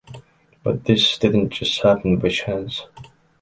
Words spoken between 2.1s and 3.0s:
by chance.